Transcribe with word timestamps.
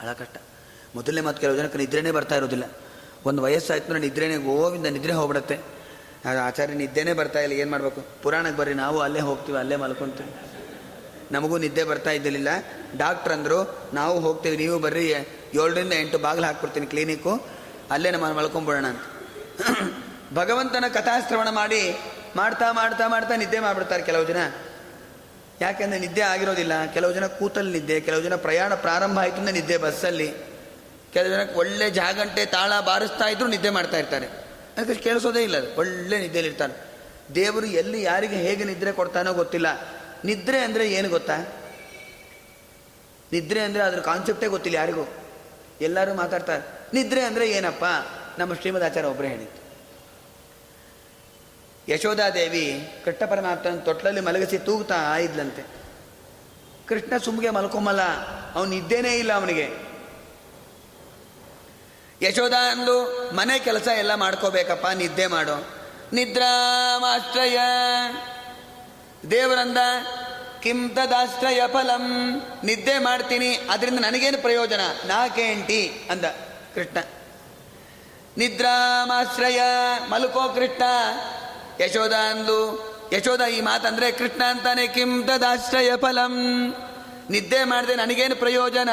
ಭಾಳ 0.00 0.12
ಕಷ್ಟ 0.12 0.36
ಮೊದಲನೇ 0.94 1.20
ಮಾತು 1.20 1.40
ಕೆಲವು 1.40 1.56
ಜನಕ್ಕೆ 1.56 1.78
ನಿದ್ರೆನೇ 1.78 2.10
ಬರ್ತಾ 2.10 2.36
ಇರೋದಿಲ್ಲ. 2.36 2.64
ಒಂದು 3.26 3.42
ವಯಸ್ಸಾಯ್ತು 3.42 3.92
ನಾನು 3.92 4.04
ನಿದ್ರೆನೇ 4.04 4.36
ಗೋವಿಂದ 4.36 4.86
ನಿದ್ರೆ 4.86 5.12
ಹೋಗ್ಬಿಡತ್ತೆ. 5.12 5.58
ಆಚಾರ್ಯ 6.46 6.74
ನಿದ್ದೆನೇ 6.74 7.12
ಬರ್ತಾ 7.12 7.40
ಇಲ್ಲ, 7.40 7.54
ಏನು 7.54 7.70
ಮಾಡಬೇಕು? 7.70 8.22
ಪುರಾಣಕ್ಕೆ 8.22 8.58
ಬರ್ರಿ, 8.58 8.74
ನಾವು 8.74 9.00
ಅಲ್ಲೇ 9.00 9.20
ಹೋಗ್ತೀವಿ, 9.20 9.58
ಅಲ್ಲೇ 9.58 9.76
ಮಲ್ಕೊತೀವಿ. 9.76 10.34
ನಮಗೂ 11.32 11.58
ನಿದ್ದೆ 11.58 11.84
ಬರ್ತಾ 11.84 12.10
ಇದ್ದಿಲ್ಲ 12.10 12.48
ಡಾಕ್ಟ್ರ್ 12.96 13.32
ಅಂದರು, 13.32 13.90
ನಾವು 13.94 14.20
ಹೋಗ್ತೀವಿ, 14.20 14.56
ನೀವು 14.56 14.78
ಬರ್ರಿ, 14.78 15.10
ಏಳರಿಂದ 15.54 15.92
ಎಂಟು 15.92 16.18
ಬಾಗಿಲು 16.18 16.46
ಹಾಕ್ಬಿಡ್ತೀನಿ 16.46 16.86
ಕ್ಲಿನಿಕ್ಕು, 16.86 17.46
ಅಲ್ಲೇ 17.90 18.10
ನಮ್ಮ 18.10 18.32
ಮಲ್ಕೊಂಬಿಡೋಣ 18.32 18.86
ಅಂತ. 18.86 19.00
ಭಗವಂತನ 20.34 20.84
ಕಥಾಶ್ರವಣ 20.94 21.48
ಮಾಡಿ, 21.50 21.98
ಮಾಡ್ತಾ 22.36 22.72
ಮಾಡ್ತಾ 22.72 23.08
ಮಾಡ್ತಾ 23.08 23.36
ನಿದ್ದೆ 23.36 23.58
ಮಾಡಿಬಿಡ್ತಾರೆ 23.58 24.02
ಕೆಲವು 24.02 24.24
ಜನ. 24.24 24.36
ಯಾಕೆಂದರೆ 25.60 25.98
ನಿದ್ದೆ 25.98 26.20
ಆಗಿರೋದಿಲ್ಲ. 26.20 26.92
ಕೆಲವು 26.92 27.12
ಜನ 27.12 27.26
ಕೂತಲ್ಲಿ 27.26 27.72
ನಿದ್ದೆ, 27.72 28.00
ಕೆಲವು 28.00 28.22
ಜನ 28.22 28.36
ಪ್ರಯಾಣ 28.36 28.74
ಪ್ರಾರಂಭ 28.74 29.18
ಆಯಿತು 29.18 29.36
ಅಂದರೆ 29.36 29.52
ನಿದ್ದೆ 29.52 29.76
ಬಸ್ಸಲ್ಲಿ. 29.76 30.32
ಕೆಲವು 31.12 31.28
ಜನಕ್ಕೆ 31.28 31.54
ಒಳ್ಳೆ 31.58 31.90
ಜಾಗಂಟೆ 31.90 32.46
ತಾಳ 32.46 32.80
ಬಾರಿಸ್ತಾ 32.80 33.24
ಇದ್ರು 33.24 33.46
ನಿದ್ದೆ 33.46 33.70
ಮಾಡ್ತಾ 33.70 33.98
ಇರ್ತಾರೆ. 33.98 34.26
ಅದಕ್ಕೆ 34.78 34.94
ಕೇಳಿಸೋದೇ 34.94 35.42
ಇಲ್ಲ. 35.42 35.74
ಒಳ್ಳೆ 35.76 36.18
ನಿದ್ದೆಯಲ್ಲಿ 36.18 36.50
ಇರ್ತಾರೆ 36.50 36.88
ದೇವರು 37.34 37.66
ಎಲ್ಲಿ 37.66 38.02
ಯಾರಿಗೆ 38.02 38.36
ಹೇಗೆ 38.36 38.64
ನಿದ್ರೆ 38.64 38.92
ಕೊಡ್ತಾನೋ 38.92 39.32
ಗೊತ್ತಿಲ್ಲ. 39.32 39.66
ನಿದ್ರೆ 40.24 40.58
ಅಂದರೆ 40.58 40.92
ಏನು 40.92 41.08
ಗೊತ್ತಾ? 41.08 41.38
ನಿದ್ರೆ 43.32 43.60
ಅಂದರೆ 43.60 43.82
ಅದ್ರ 43.82 44.00
ಕಾನ್ಸೆಪ್ಟೇ 44.00 44.46
ಗೊತ್ತಿಲ್ಲ 44.46 44.78
ಯಾರಿಗೂ. 44.78 45.08
ಎಲ್ಲರೂ 45.80 46.14
ಮಾತಾಡ್ತಾರೆ. 46.14 46.62
ನಿದ್ರೆ 46.94 47.22
ಅಂದರೆ 47.22 47.50
ಏನಪ್ಪ? 47.50 47.84
ನಮ್ಮ 48.38 48.54
ಶ್ರೀಮದ್ 48.54 48.84
ಆಚಾರ್ಯ 48.84 49.08
ಒಬ್ಬರೇ 49.08 49.28
ಹೇಳಿದ್ದು. 49.28 49.67
ಯಶೋಧಾದೇವಿ 51.88 52.92
ಕೃಷ್ಣ 53.04 53.30
ಪರಮಾತ್ಮನ 53.30 53.76
ತೊಟ್ಲಲ್ಲಿ 53.76 54.20
ಮಲಗಿಸಿ 54.20 54.58
ತೂಗ್ತಾ 54.58 55.16
ಇದ್ಲಂತೆ. 55.16 55.64
ಕೃಷ್ಣ 56.88 57.16
ಸುಮ್ಗೆ 57.16 57.50
ಮಲ್ಕೊಂಬಲ್ಲ 57.50 58.02
ಅವನು 58.54 58.70
ನಿದ್ದೇನೇ 58.70 59.16
ಇಲ್ಲ 59.16 59.32
ಅವನಿಗೆ. 59.32 59.88
ಯಶೋಧ 62.22 62.52
ಅಂದು 62.52 63.30
ಮನೆ 63.34 63.58
ಕೆಲಸ 63.58 63.86
ಎಲ್ಲ 63.86 64.14
ಮಾಡ್ಕೋಬೇಕಪ್ಪ, 64.14 64.86
ನಿದ್ದೆ 64.86 65.26
ಮಾಡು. 65.26 65.66
ನಿದ್ರಾಮಾಶ್ರಯ. 66.12 67.58
ದೇವರಂದ, 69.30 69.76
ಕಿಂ 70.62 70.88
ತದಾಶ್ರಯ 70.88 71.60
ಫಲಂ. 71.66 72.34
ನಿದ್ದೆ 72.64 72.98
ಮಾಡ್ತೀನಿ 72.98 73.48
ಅದರಿಂದ 73.48 73.98
ನನಗೇನು 73.98 74.38
ಪ್ರಯೋಜನ? 74.38 74.80
ನಾಕೇಂಟಿ 75.04 76.08
ಅಂದ 76.10 76.24
ಕೃಷ್ಣ. 76.74 76.98
ನಿದ್ರಾಮಾಶ್ರಯ, 78.36 79.60
ಮಲ್ಕೋ 80.10 80.48
ಕೃಷ್ಣ. 80.54 80.82
ಯಶೋಧ 81.80 82.12
ಅಂದು 82.12 82.88
ಯಶೋಧ 83.12 83.40
ಈ 83.40 83.60
ಮಾತಂದ್ರೆ 83.60 84.12
ಕೃಷ್ಣ 84.12 84.44
ಅಂತಾನೆ, 84.44 84.86
ಕಿಂ 84.86 85.24
ತದಾಶ್ರಯ 85.24 85.90
ಫಲಂ. 85.96 86.74
ನಿದ್ದೆ 87.30 87.64
ಮಾಡಿದೆ 87.64 87.94
ನನಗೇನು 87.94 88.36
ಪ್ರಯೋಜನ? 88.36 88.88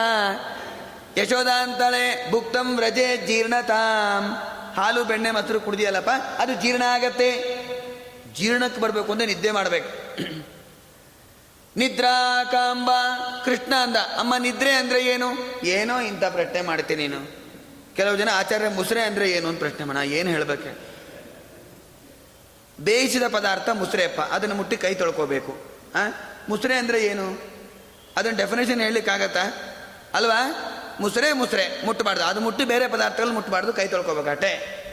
ಯಶೋಧ 1.17 1.47
ಅಂತಾಳೆ, 1.47 2.31
ಭುಕ್ತಂ 2.31 2.77
ವ್ರಜೆ 2.77 3.17
ಜೀರ್ಣತಾಂ. 3.17 4.31
ಹಾಲು, 4.75 5.03
ಬೆಣ್ಣೆ, 5.03 5.31
ಮೊಸರು 5.31 5.59
ಕುಡಿದಿಯಲ್ಲಪ್ಪ, 5.59 6.09
ಅದು 6.39 6.53
ಜೀರ್ಣ 6.53 6.83
ಆಗತ್ತೆ. 6.83 7.57
ಜೀರ್ಣಕ್ಕೆ 8.33 8.81
ಬರಬೇಕು 8.81 9.11
ಅಂದ್ರೆ 9.11 9.27
ನಿದ್ದೆ 9.27 9.51
ಮಾಡಬೇಕು. 9.51 9.89
ನಿದ್ರಾ 11.77 12.43
ಕಾಂಬ, 12.43 12.89
ಕೃಷ್ಣ 13.45 13.73
ಅಂದ, 13.75 13.95
ಅಮ್ಮ, 13.95 14.33
ನಿದ್ರೆ 14.39 14.71
ಅಂದ್ರೆ 14.71 15.05
ಏನು? 15.05 15.27
ಏನೋ 15.65 15.99
ಇಂಥ 15.99 16.23
ಪ್ರಶ್ನೆ 16.23 16.61
ಮಾಡ್ತೀನಿ 16.61 17.07
ನೀನು. 17.07 17.45
ಕೆಲವು 17.95 18.15
ಜನ 18.15 18.29
ಆಚಾರ್ಯ 18.33 18.69
ಮುಸ್ರೆ 18.69 19.01
ಅಂದ್ರೆ 19.01 19.31
ಏನು? 19.31 19.47
ಅಂತ 19.47 19.59
ಪ್ರಶ್ನೆ 19.59 19.85
ಮಾಡ 19.85 19.97
ಏನು 19.97 20.29
ಹೇಳ್ಬೇಕು? 20.29 20.94
ಬೇಯಿಸಿದ 22.79 23.23
ಪದಾರ್ಥ 23.31 23.69
ಮುಸ್ರೆಪ್ಪ, 23.69 24.21
ಅದನ್ನು 24.21 24.55
ಮುಟ್ಟಿ 24.55 24.77
ಕೈ 24.77 24.93
ತೊಳ್ಕೋಬೇಕು. 24.93 25.57
ಆ? 25.95 25.97
ಮುಸ್ರೆ 26.49 26.75
ಅಂದ್ರೆ 26.75 27.03
ಏನು? 27.05 27.41
ಅದನ್ನ 28.17 28.37
ಡೆಫಿನೇಷನ್ 28.37 28.81
ಹೇಳಲಿಕ್ಕಾಗತ್ತಾ? 28.81 29.73
ಅಲ್ವಾ? 30.13 30.71
ಮುಸ್ರೆ 30.99 31.33
ಮುಸ್ರೆ 31.33 31.85
ಮುಟ್ಟಬಾರ್ದು 31.85 32.23
ಅದು 32.23 32.41
ಮುಟ್ಟಿ 32.41 32.65
ಬೇರೆ 32.65 32.87
ಪದಾರ್ಥಗಳು 32.87 33.33
ಮುಟ್ಟಬಾರ್ದು 33.33 33.73
ಕೈ 33.73 33.87
ತೊಳ್ಕೋಬೇಕಟ್ಟೆ 33.87 34.85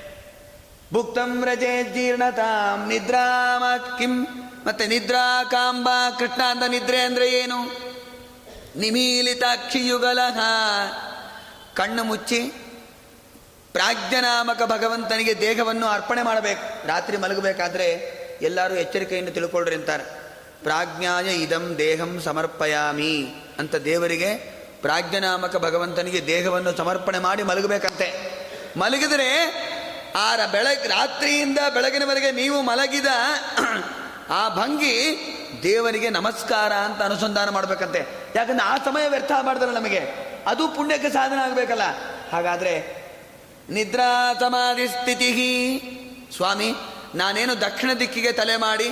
ಭುಕ್ತಂ 0.93 1.45
ರಜೆ 1.45 1.85
ಜೀರ್ಣತಾಂ 1.85 2.89
ನಿದ್ರಾಮ 2.89 3.65
ಕಿಂ. 3.99 4.25
ಮತ್ತೆ 4.67 4.87
ನಿದ್ರಾ 4.87 5.45
ಕಾಂಬ, 5.45 5.89
ಕೃಷ್ಣ 6.19 6.43
ಅಂತ 6.43 6.63
ನಿದ್ರೆ 6.63 7.01
ಅಂದ್ರೆ 7.01 7.31
ಏನು? 7.31 7.63
ನಿಮೀಲಿತಾಕ್ಷಿಯುಗಲಹ 8.77 10.41
ಕಣ್ಣು 11.75 12.05
ಮುಚ್ಚಿ 12.05 12.53
ಪ್ರಾಜ್ಞನಾಮಕ 13.73 14.63
ಭಗವಂತನಿಗೆ 14.63 15.41
ದೇಹವನ್ನು 15.41 15.87
ಅರ್ಪಣೆ 15.87 16.23
ಮಾಡಬೇಕು. 16.23 16.87
ರಾತ್ರಿ 16.87 17.17
ಮಲಗಬೇಕಾದ್ರೆ 17.17 17.89
ಎಲ್ಲರೂ 18.43 18.75
ಎಚ್ಚರಿಕೆಯಿಂದ 18.75 19.29
ತಿಳ್ಕೊಳ್ರಿ 19.29 19.75
ಅಂತಾರೆ. 19.75 20.05
ಪ್ರಾಜ್ಞಾಯ 20.63 21.35
ಇದಂ 21.35 21.75
ದೇಹಂ 21.79 22.21
ಸಮರ್ಪಯಾಮಿ 22.25 23.35
ಅಂತ 23.59 23.75
ದೇವರಿಗೆ 23.75 24.35
ಪ್ರಾಜ್ಞನಾಮಕ 24.81 25.57
ಭಗವಂತನಿಗೆ 25.57 26.27
ದೇಹವನ್ನು 26.27 26.77
ಸಮರ್ಪಣೆ 26.77 27.19
ಮಾಡಿ 27.19 27.43
ಮಲಗಬೇಕಂತೆ. 27.43 28.33
ಮಲಗಿದರೆ 28.77 29.63
ಆ 30.17 30.47
ಬೆಳಗ್, 30.47 30.87
ರಾತ್ರಿಯಿಂದ 30.87 31.59
ಬೆಳಗಿನವರೆಗೆ 31.75 32.31
ನೀವು 32.31 32.63
ಮಲಗಿದ 32.63 33.07
ಆ 34.31 34.49
ಭಂಗಿ 34.49 35.19
ದೇವರಿಗೆ 35.63 36.11
ನಮಸ್ಕಾರ 36.11 36.73
ಅಂತ 36.73 37.03
ಅನುಸಂಧಾನ 37.03 37.49
ಮಾಡಬೇಕಂತೆ. 37.49 38.07
ಯಾಕಂದ್ರೆ 38.37 38.67
ಆ 38.67 38.77
ಸಮಯ 38.77 39.09
ವ್ಯರ್ಥ 39.09 39.33
ಮಾಡಿದ್ರೆ 39.41 39.71
ನಮಗೆ. 39.71 40.01
ಅದು 40.47 40.69
ಪುಣ್ಯಕ್ಕೆ 40.69 41.11
ಸಾಧನ 41.11 41.39
ಆಗಬೇಕಲ್ಲ. 41.39 41.83
ಹಾಗಾದ್ರೆ 42.33 43.02
ನಿದ್ರಾ 43.71 44.35
ಸಮಾಧಿ 44.41 44.89
ಸ್ಥಿತಿ 44.89 45.31
ಸ್ವಾಮಿ 46.37 46.71
ನಾನೇನು 47.15 47.61
ದಕ್ಷಿಣ 47.61 47.93
ದಿಕ್ಕಿಗೆ 47.93 48.33
ತಲೆ 48.33 48.57
ಮಾಡಿ 48.57 48.89